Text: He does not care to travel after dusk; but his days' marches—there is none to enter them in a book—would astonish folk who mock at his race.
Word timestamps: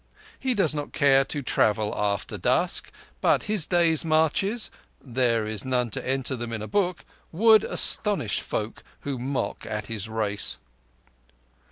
He 0.39 0.55
does 0.55 0.73
not 0.73 0.93
care 0.93 1.23
to 1.25 1.43
travel 1.43 1.93
after 1.95 2.35
dusk; 2.35 2.91
but 3.21 3.43
his 3.43 3.67
days' 3.67 4.03
marches—there 4.03 5.45
is 5.45 5.63
none 5.63 5.91
to 5.91 6.03
enter 6.03 6.35
them 6.35 6.51
in 6.51 6.63
a 6.63 6.67
book—would 6.67 7.63
astonish 7.63 8.39
folk 8.41 8.83
who 9.01 9.19
mock 9.19 9.63
at 9.69 9.85
his 9.85 10.09
race. 10.09 10.57